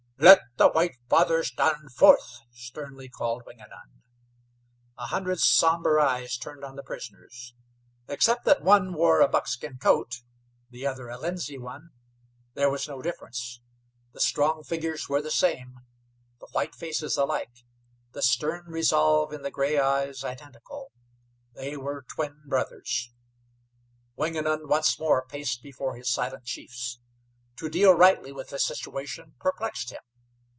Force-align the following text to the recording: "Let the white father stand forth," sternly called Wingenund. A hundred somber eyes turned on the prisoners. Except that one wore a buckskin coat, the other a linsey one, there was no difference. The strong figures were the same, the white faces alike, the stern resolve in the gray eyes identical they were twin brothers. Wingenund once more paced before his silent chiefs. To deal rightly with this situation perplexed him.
"Let 0.23 0.41
the 0.57 0.69
white 0.69 0.97
father 1.09 1.43
stand 1.43 1.91
forth," 1.95 2.41
sternly 2.51 3.09
called 3.09 3.41
Wingenund. 3.47 4.03
A 4.99 5.07
hundred 5.07 5.39
somber 5.39 5.99
eyes 5.99 6.37
turned 6.37 6.63
on 6.63 6.75
the 6.75 6.83
prisoners. 6.83 7.55
Except 8.07 8.45
that 8.45 8.61
one 8.61 8.93
wore 8.93 9.21
a 9.21 9.27
buckskin 9.27 9.79
coat, 9.79 10.17
the 10.69 10.85
other 10.85 11.09
a 11.09 11.17
linsey 11.17 11.57
one, 11.57 11.89
there 12.53 12.69
was 12.69 12.87
no 12.87 13.01
difference. 13.01 13.61
The 14.13 14.19
strong 14.19 14.63
figures 14.63 15.09
were 15.09 15.23
the 15.23 15.31
same, 15.31 15.79
the 16.39 16.49
white 16.51 16.75
faces 16.75 17.17
alike, 17.17 17.63
the 18.11 18.21
stern 18.21 18.65
resolve 18.67 19.33
in 19.33 19.41
the 19.41 19.49
gray 19.49 19.79
eyes 19.79 20.23
identical 20.23 20.91
they 21.55 21.75
were 21.75 22.05
twin 22.07 22.43
brothers. 22.45 23.11
Wingenund 24.15 24.69
once 24.69 24.99
more 24.99 25.25
paced 25.25 25.63
before 25.63 25.95
his 25.95 26.11
silent 26.13 26.45
chiefs. 26.45 26.99
To 27.55 27.69
deal 27.69 27.93
rightly 27.93 28.31
with 28.31 28.49
this 28.49 28.63
situation 28.67 29.33
perplexed 29.39 29.89
him. 29.89 30.01